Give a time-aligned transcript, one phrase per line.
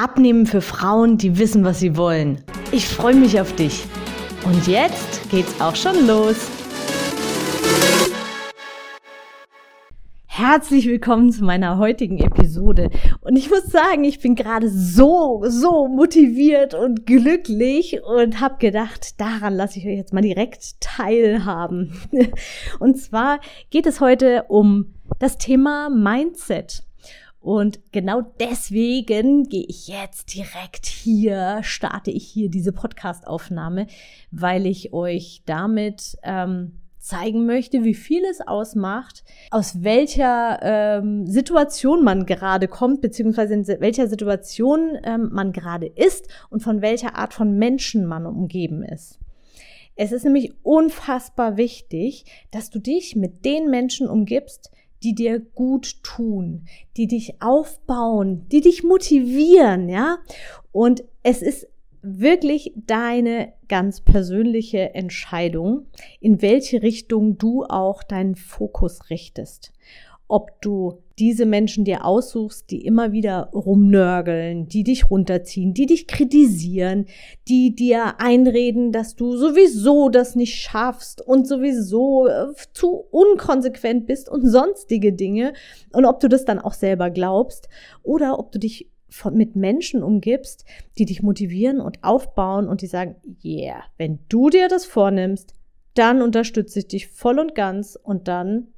[0.00, 2.40] Abnehmen für Frauen, die wissen, was sie wollen.
[2.70, 3.84] Ich freue mich auf dich.
[4.44, 6.36] Und jetzt geht's auch schon los.
[10.26, 12.90] Herzlich willkommen zu meiner heutigen Episode.
[13.22, 19.20] Und ich muss sagen, ich bin gerade so, so motiviert und glücklich und habe gedacht,
[19.20, 21.92] daran lasse ich euch jetzt mal direkt teilhaben.
[22.78, 23.40] Und zwar
[23.70, 26.84] geht es heute um das Thema Mindset.
[27.40, 33.86] Und genau deswegen gehe ich jetzt direkt hier, starte ich hier diese Podcast-Aufnahme,
[34.30, 42.04] weil ich euch damit ähm, zeigen möchte, wie viel es ausmacht, aus welcher ähm, Situation
[42.04, 47.34] man gerade kommt, beziehungsweise in welcher Situation ähm, man gerade ist und von welcher Art
[47.34, 49.18] von Menschen man umgeben ist.
[49.94, 54.70] Es ist nämlich unfassbar wichtig, dass du dich mit den Menschen umgibst,
[55.02, 60.18] die dir gut tun, die dich aufbauen, die dich motivieren, ja?
[60.72, 61.68] Und es ist
[62.02, 65.86] wirklich deine ganz persönliche Entscheidung,
[66.20, 69.72] in welche Richtung du auch deinen Fokus richtest
[70.28, 76.06] ob du diese Menschen dir aussuchst, die immer wieder rumnörgeln, die dich runterziehen, die dich
[76.06, 77.06] kritisieren,
[77.48, 84.28] die dir einreden, dass du sowieso das nicht schaffst und sowieso äh, zu unkonsequent bist
[84.28, 85.54] und sonstige Dinge.
[85.92, 87.68] Und ob du das dann auch selber glaubst
[88.02, 88.88] oder ob du dich
[89.32, 90.66] mit Menschen umgibst,
[90.98, 95.54] die dich motivieren und aufbauen und die sagen, yeah, wenn du dir das vornimmst,
[95.94, 98.68] dann unterstütze ich dich voll und ganz und dann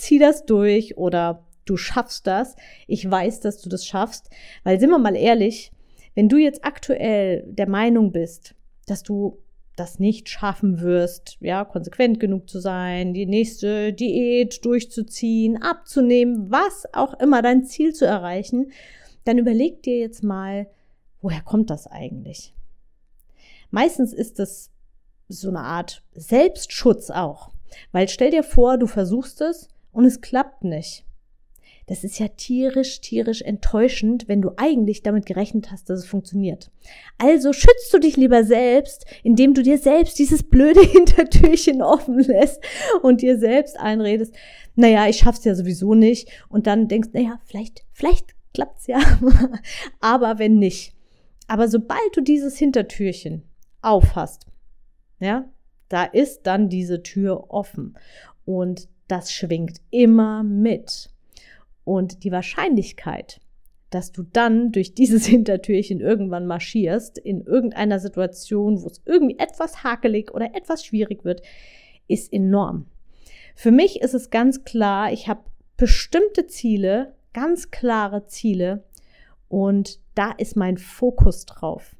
[0.00, 2.56] zieh das durch oder du schaffst das.
[2.86, 4.30] Ich weiß, dass du das schaffst.
[4.64, 5.72] Weil sind wir mal ehrlich,
[6.14, 8.54] wenn du jetzt aktuell der Meinung bist,
[8.86, 9.38] dass du
[9.76, 16.86] das nicht schaffen wirst, ja, konsequent genug zu sein, die nächste Diät durchzuziehen, abzunehmen, was
[16.92, 18.72] auch immer dein Ziel zu erreichen,
[19.24, 20.66] dann überleg dir jetzt mal,
[21.22, 22.54] woher kommt das eigentlich?
[23.70, 24.70] Meistens ist das
[25.28, 27.50] so eine Art Selbstschutz auch.
[27.92, 31.04] Weil stell dir vor, du versuchst es und es klappt nicht.
[31.90, 36.70] Das ist ja tierisch, tierisch enttäuschend, wenn du eigentlich damit gerechnet hast, dass es funktioniert.
[37.18, 42.62] Also schützt du dich lieber selbst, indem du dir selbst dieses blöde Hintertürchen offen lässt
[43.02, 44.32] und dir selbst einredest,
[44.76, 46.28] naja, ich schaff's ja sowieso nicht.
[46.48, 49.00] Und dann denkst, naja, vielleicht, vielleicht klappt's ja.
[50.00, 50.94] Aber wenn nicht.
[51.48, 53.42] Aber sobald du dieses Hintertürchen
[53.82, 54.46] aufhast,
[55.18, 55.50] ja,
[55.88, 57.98] da ist dann diese Tür offen.
[58.44, 61.10] Und das schwingt immer mit.
[61.84, 63.40] Und die Wahrscheinlichkeit,
[63.90, 69.82] dass du dann durch dieses Hintertürchen irgendwann marschierst, in irgendeiner Situation, wo es irgendwie etwas
[69.82, 71.42] hakelig oder etwas schwierig wird,
[72.06, 72.86] ist enorm.
[73.54, 75.42] Für mich ist es ganz klar, ich habe
[75.76, 78.84] bestimmte Ziele, ganz klare Ziele
[79.48, 81.96] und da ist mein Fokus drauf.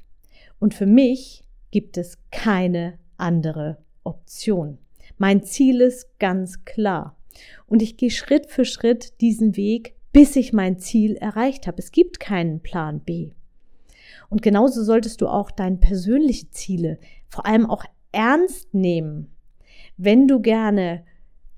[0.59, 4.79] Und für mich gibt es keine andere Option.
[5.19, 7.17] Mein Ziel ist ganz klar.
[7.67, 11.79] Und ich gehe Schritt für Schritt diesen Weg, bis ich mein Ziel erreicht habe.
[11.79, 13.33] Es gibt keinen Plan B.
[14.29, 19.31] Und genauso solltest du auch deine persönlichen Ziele vor allem auch ernst nehmen.
[19.97, 21.05] Wenn du gerne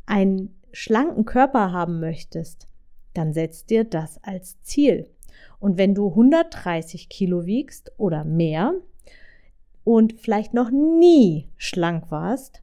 [0.06, 2.66] einen schlanken Körper haben möchtest,
[3.14, 5.10] dann setz dir das als Ziel.
[5.58, 8.74] Und wenn du 130 Kilo wiegst oder mehr
[9.84, 12.62] und vielleicht noch nie schlank warst,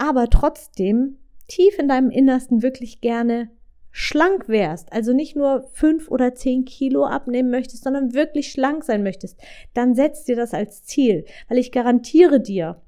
[0.00, 3.50] aber trotzdem tief in deinem Innersten wirklich gerne
[3.92, 9.02] schlank wärst, also nicht nur fünf oder zehn Kilo abnehmen möchtest, sondern wirklich schlank sein
[9.02, 9.38] möchtest,
[9.74, 12.80] dann setz dir das als Ziel, weil ich garantiere dir,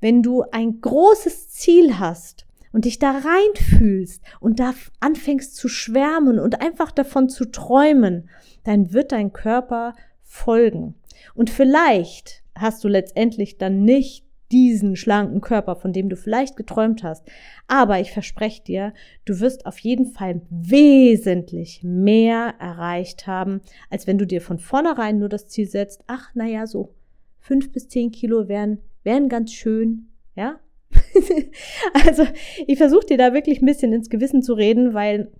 [0.00, 6.38] wenn du ein großes Ziel hast und dich da reinfühlst und da anfängst zu schwärmen
[6.38, 8.28] und einfach davon zu träumen,
[8.64, 10.94] dann wird dein Körper folgen.
[11.34, 17.02] Und vielleicht hast du letztendlich dann nicht diesen schlanken Körper, von dem du vielleicht geträumt
[17.02, 17.26] hast.
[17.66, 18.94] Aber ich verspreche dir,
[19.24, 25.18] du wirst auf jeden Fall wesentlich mehr erreicht haben, als wenn du dir von vornherein
[25.18, 26.94] nur das Ziel setzt, ach, naja, so
[27.40, 30.60] fünf bis zehn Kilo wären, wären ganz schön, ja?
[32.06, 32.24] also,
[32.66, 35.32] ich versuche dir da wirklich ein bisschen ins Gewissen zu reden, weil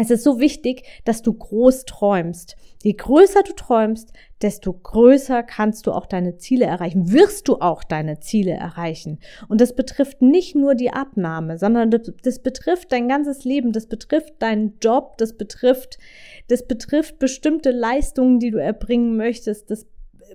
[0.00, 2.56] Es ist so wichtig, dass du groß träumst.
[2.84, 7.82] Je größer du träumst, desto größer kannst du auch deine Ziele erreichen, wirst du auch
[7.82, 9.18] deine Ziele erreichen.
[9.48, 14.34] Und das betrifft nicht nur die Abnahme, sondern das, betrifft dein ganzes Leben, das betrifft
[14.38, 15.98] deinen Job, das betrifft,
[16.46, 19.86] das betrifft bestimmte Leistungen, die du erbringen möchtest, das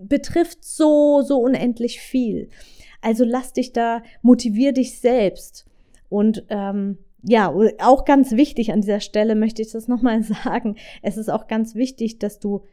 [0.01, 2.49] betrifft so, so unendlich viel.
[3.01, 5.65] Also lass dich da, motivier dich selbst
[6.09, 10.75] und ähm, ja, auch ganz wichtig an dieser Stelle möchte ich das nochmal sagen.
[11.01, 12.63] Es ist auch ganz wichtig, dass du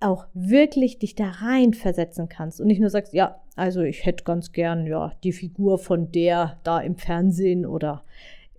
[0.00, 4.24] auch wirklich dich da rein versetzen kannst und nicht nur sagst, ja, also ich hätte
[4.24, 8.04] ganz gern, ja, die Figur von der da im Fernsehen oder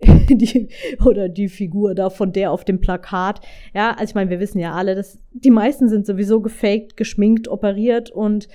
[0.00, 0.68] die,
[1.04, 3.40] oder die Figur da von der auf dem Plakat.
[3.74, 7.48] Ja, also ich meine, wir wissen ja alle, dass die meisten sind sowieso gefaked, geschminkt,
[7.48, 8.48] operiert und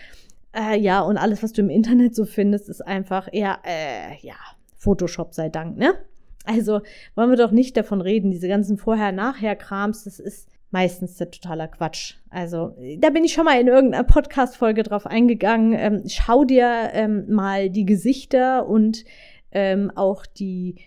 [0.55, 4.35] äh, ja, und alles, was du im Internet so findest, ist einfach eher, äh, ja,
[4.77, 5.95] Photoshop sei Dank, ne?
[6.43, 6.81] Also
[7.15, 12.15] wollen wir doch nicht davon reden, diese ganzen Vorher-Nachher-Krams, das ist meistens der totaler Quatsch.
[12.29, 15.73] Also da bin ich schon mal in irgendeiner Podcast-Folge drauf eingegangen.
[15.73, 19.05] Ähm, schau dir ähm, mal die Gesichter und
[19.51, 20.77] ähm, auch die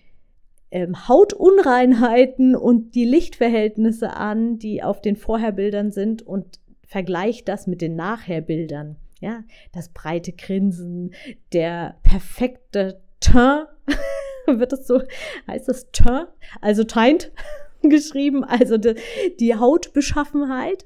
[0.73, 7.81] ähm, Hautunreinheiten und die Lichtverhältnisse an, die auf den Vorherbildern sind und vergleich das mit
[7.81, 8.97] den Nachherbildern.
[9.21, 11.15] Ja, das breite Grinsen,
[11.53, 13.69] der perfekte Teint
[14.59, 15.03] wird das so,
[15.49, 16.29] heißt das Teint,
[16.61, 17.33] also Teint
[17.83, 18.95] geschrieben, also die,
[19.39, 20.85] die Hautbeschaffenheit.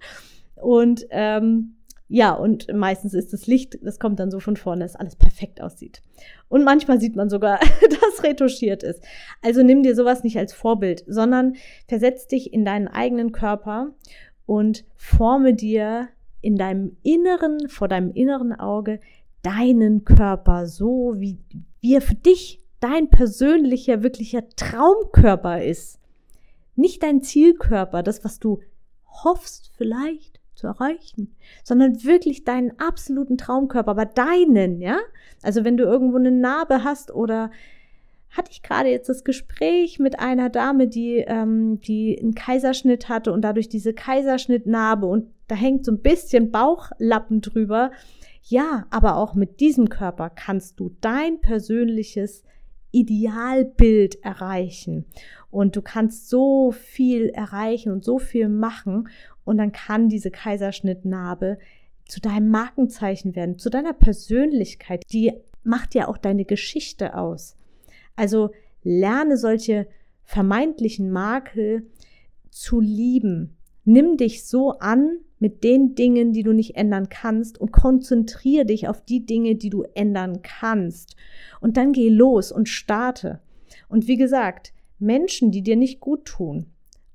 [0.57, 1.77] Und ähm,
[2.13, 5.61] ja, und meistens ist das Licht, das kommt dann so von vorne, dass alles perfekt
[5.61, 6.03] aussieht.
[6.49, 9.03] Und manchmal sieht man sogar, dass retuschiert ist.
[9.43, 11.55] Also nimm dir sowas nicht als Vorbild, sondern
[11.87, 13.93] versetz dich in deinen eigenen Körper
[14.45, 16.09] und forme dir
[16.41, 18.99] in deinem Inneren, vor deinem inneren Auge,
[19.43, 21.39] deinen Körper so, wie,
[21.81, 25.99] wie er für dich dein persönlicher, wirklicher Traumkörper ist.
[26.77, 28.61] Nicht dein Zielkörper, das, was du
[29.07, 31.35] hoffst vielleicht zu erreichen,
[31.65, 34.99] sondern wirklich deinen absoluten Traumkörper, aber deinen, ja?
[35.43, 37.51] Also wenn du irgendwo eine Narbe hast oder
[38.31, 43.33] hatte ich gerade jetzt das Gespräch mit einer Dame, die, ähm, die einen Kaiserschnitt hatte
[43.33, 47.91] und dadurch diese Kaiserschnittnarbe und da hängt so ein bisschen Bauchlappen drüber.
[48.43, 52.45] Ja, aber auch mit diesem Körper kannst du dein persönliches
[52.93, 55.07] Idealbild erreichen.
[55.51, 59.09] Und du kannst so viel erreichen und so viel machen.
[59.45, 61.59] Und dann kann diese Kaiserschnittnarbe
[62.07, 65.03] zu deinem Markenzeichen werden, zu deiner Persönlichkeit.
[65.13, 65.33] Die
[65.63, 67.57] macht ja auch deine Geschichte aus.
[68.17, 68.51] Also
[68.83, 69.87] lerne solche
[70.25, 71.87] vermeintlichen Makel
[72.51, 73.57] zu lieben.
[73.85, 78.87] Nimm dich so an mit den Dingen, die du nicht ändern kannst und konzentriere dich
[78.87, 81.17] auf die Dinge, die du ändern kannst.
[81.61, 83.41] Und dann geh los und starte.
[83.89, 86.67] Und wie gesagt, Menschen, die dir nicht gut tun,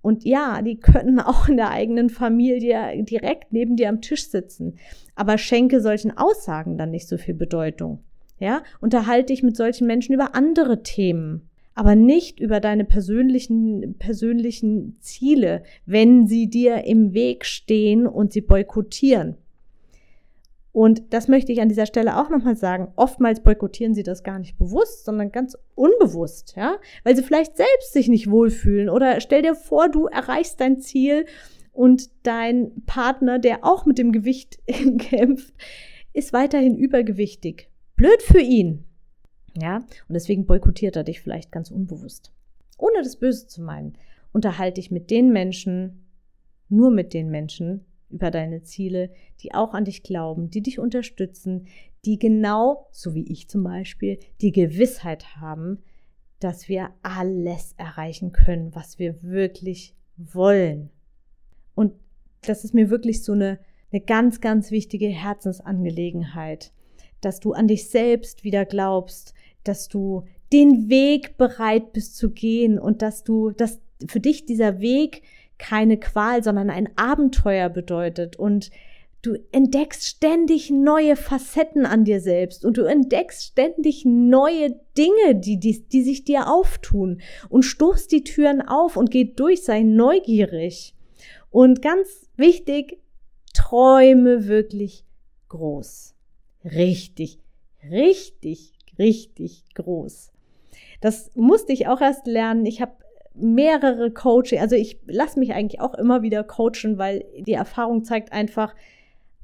[0.02, 4.76] und ja, die können auch in der eigenen Familie direkt neben dir am Tisch sitzen.
[5.16, 8.04] Aber schenke solchen Aussagen dann nicht so viel Bedeutung.
[8.38, 14.98] Ja, unterhalte dich mit solchen Menschen über andere Themen aber nicht über deine persönlichen, persönlichen
[15.02, 19.36] Ziele, wenn sie dir im Weg stehen und sie boykottieren.
[20.72, 22.90] Und das möchte ich an dieser Stelle auch nochmal sagen.
[22.96, 27.94] Oftmals boykottieren sie das gar nicht bewusst, sondern ganz unbewusst, ja, weil sie vielleicht selbst
[27.94, 28.90] sich nicht wohlfühlen.
[28.90, 31.26] Oder stell dir vor, du erreichst dein Ziel
[31.72, 34.60] und dein Partner, der auch mit dem Gewicht
[35.00, 35.54] kämpft,
[36.14, 37.70] ist weiterhin übergewichtig.
[37.96, 38.86] Blöd für ihn.
[39.58, 42.32] Ja, und deswegen boykottiert er dich vielleicht ganz unbewusst.
[42.78, 43.98] Ohne das Böse zu meinen,
[44.34, 46.06] unterhalte dich mit den Menschen,
[46.68, 51.68] nur mit den Menschen über deine Ziele, die auch an dich glauben, die dich unterstützen,
[52.04, 55.80] die genau, so wie ich zum Beispiel, die Gewissheit haben,
[56.40, 60.90] dass wir alles erreichen können, was wir wirklich wollen.
[61.74, 61.94] Und
[62.42, 63.60] das ist mir wirklich so eine,
[63.92, 66.72] eine ganz, ganz wichtige Herzensangelegenheit,
[67.22, 72.80] dass du an dich selbst wieder glaubst, dass du den Weg bereit bist zu gehen
[72.80, 75.24] und dass du, dass für dich dieser Weg
[75.58, 78.70] keine Qual, sondern ein Abenteuer bedeutet und
[79.22, 85.60] du entdeckst ständig neue Facetten an dir selbst und du entdeckst ständig neue Dinge, die,
[85.60, 90.94] die, die sich dir auftun und stoßt die Türen auf und geht durch, sei neugierig.
[91.50, 93.00] Und ganz wichtig,
[93.54, 95.06] träume wirklich
[95.50, 96.15] groß.
[96.66, 97.40] Richtig,
[97.90, 100.32] richtig richtig groß.
[101.02, 102.66] Das musste ich auch erst lernen.
[102.66, 102.94] Ich habe
[103.34, 108.32] mehrere Coaching, also ich lasse mich eigentlich auch immer wieder coachen, weil die Erfahrung zeigt
[108.32, 108.74] einfach,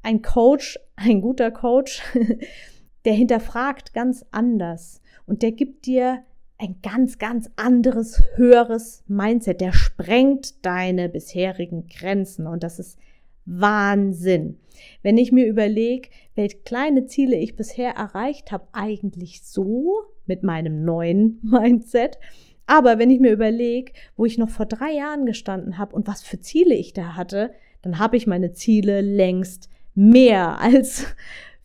[0.02, 2.02] ein Coach, ein guter Coach,
[3.04, 6.22] der hinterfragt ganz anders und der gibt dir
[6.58, 9.60] ein ganz, ganz anderes, höheres Mindset.
[9.60, 12.98] Der sprengt deine bisherigen Grenzen und das ist
[13.44, 14.58] Wahnsinn.
[15.02, 20.84] Wenn ich mir überlege, welche kleine Ziele ich bisher erreicht habe, eigentlich so mit meinem
[20.84, 22.18] neuen Mindset.
[22.66, 26.22] Aber wenn ich mir überlege, wo ich noch vor drei Jahren gestanden habe und was
[26.22, 31.06] für Ziele ich da hatte, dann habe ich meine Ziele längst mehr als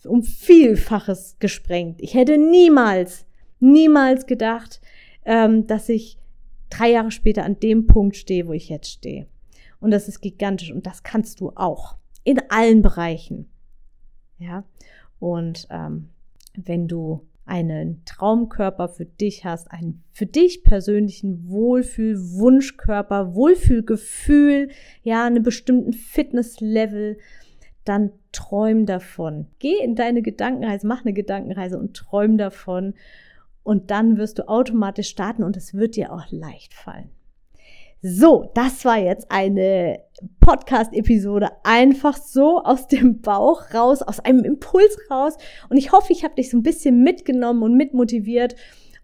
[0.06, 2.02] um Vielfaches gesprengt.
[2.02, 3.26] Ich hätte niemals,
[3.60, 4.82] niemals gedacht,
[5.26, 6.18] ähm, dass ich
[6.70, 9.28] drei Jahre später an dem Punkt stehe, wo ich jetzt stehe.
[9.80, 13.50] Und das ist gigantisch und das kannst du auch in allen Bereichen.
[14.40, 14.64] Ja,
[15.20, 16.10] und ähm,
[16.56, 24.70] wenn du einen Traumkörper für dich hast, einen für dich persönlichen Wohlfühl-Wunschkörper, Wohlfühlgefühl,
[25.02, 27.18] ja, einen bestimmten Fitnesslevel,
[27.86, 29.48] dann träum davon.
[29.60, 32.94] Geh in deine Gedankenreise, mach eine Gedankenreise und träum davon.
[33.64, 37.10] Und dann wirst du automatisch starten und es wird dir auch leicht fallen.
[38.02, 40.00] So, das war jetzt eine
[40.40, 45.38] Podcast-Episode einfach so aus dem Bauch raus, aus einem Impuls raus.
[45.70, 48.56] Und ich hoffe, ich habe dich so ein bisschen mitgenommen und mitmotiviert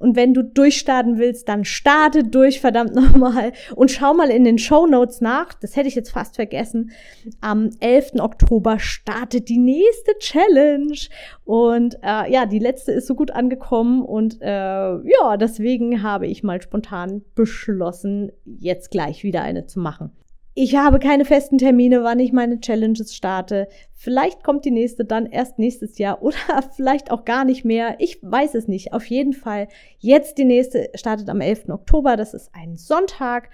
[0.04, 3.54] und wenn du durchstarten willst, dann starte durch, verdammt nochmal.
[3.74, 5.54] Und schau mal in den Show Notes nach.
[5.54, 6.92] Das hätte ich jetzt fast vergessen.
[7.40, 8.16] Am 11.
[8.20, 10.98] Oktober startet die nächste Challenge.
[11.46, 14.04] Und äh, ja, die letzte ist so gut angekommen.
[14.04, 20.12] Und äh, ja, deswegen habe ich mal spontan beschlossen, jetzt gleich wieder eine zu machen.
[20.56, 23.68] Ich habe keine festen Termine, wann ich meine Challenges starte.
[23.96, 26.38] Vielleicht kommt die nächste dann erst nächstes Jahr oder
[26.76, 27.96] vielleicht auch gar nicht mehr.
[27.98, 28.94] Ich weiß es nicht.
[28.94, 29.68] Auf jeden Fall,
[29.98, 31.70] jetzt die nächste startet am 11.
[31.70, 32.18] Oktober.
[32.18, 33.50] Das ist ein Sonntag.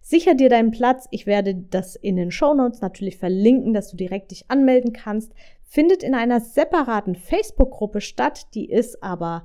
[0.00, 1.08] Sicher dir deinen Platz.
[1.10, 5.32] Ich werde das in den Show Notes natürlich verlinken, dass du direkt dich anmelden kannst.
[5.64, 8.54] Findet in einer separaten Facebook-Gruppe statt.
[8.54, 9.42] Die ist aber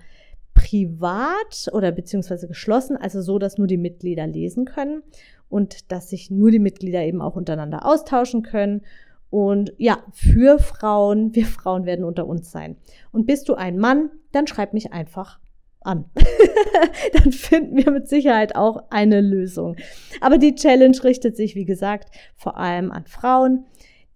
[0.59, 5.03] privat oder beziehungsweise geschlossen, also so, dass nur die Mitglieder lesen können
[5.47, 8.81] und dass sich nur die Mitglieder eben auch untereinander austauschen können.
[9.29, 12.75] Und ja, für Frauen, wir Frauen werden unter uns sein.
[13.11, 15.39] Und bist du ein Mann, dann schreib mich einfach
[15.79, 16.05] an.
[17.13, 19.77] dann finden wir mit Sicherheit auch eine Lösung.
[20.19, 23.65] Aber die Challenge richtet sich, wie gesagt, vor allem an Frauen,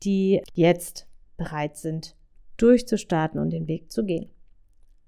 [0.03, 1.07] die jetzt
[1.37, 2.17] bereit sind,
[2.57, 4.29] durchzustarten und den Weg zu gehen.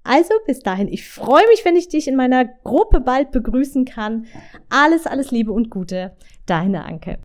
[0.05, 4.27] Also bis dahin, ich freue mich, wenn ich dich in meiner Gruppe bald begrüßen kann.
[4.69, 7.17] Alles, alles Liebe und Gute, deine Anke.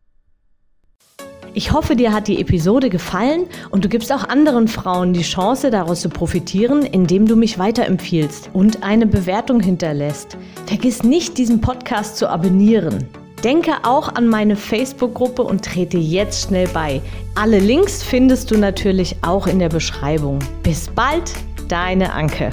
[1.53, 5.71] Ich hoffe, dir hat die Episode gefallen und du gibst auch anderen Frauen die Chance,
[5.71, 10.39] daraus zu profitieren, indem du mich weiterempfiehlst und eine Bewertung hinterlässt.
[10.67, 13.09] Vergiss nicht, diesen Podcast zu abonnieren.
[13.45, 17.03] Denke auch an meine Facebook-Gruppe und trete jetzt schnell bei.
[17.35, 20.39] Alle Links findest du natürlich auch in der Beschreibung.
[20.63, 21.33] Bis bald,
[21.69, 22.51] deine Anke.